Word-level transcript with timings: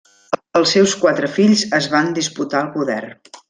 Els 0.59 0.71
seus 0.75 0.95
quatre 1.03 1.29
fills 1.35 1.67
es 1.81 1.91
van 1.95 2.11
disputar 2.19 2.67
el 2.67 2.73
poder. 2.81 3.01